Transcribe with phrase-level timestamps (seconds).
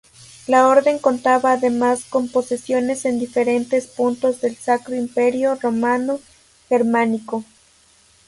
[0.47, 6.19] La orden contaba además con posesiones en diferentes puntos del Sacro Imperio Romano
[6.69, 7.43] Germánico.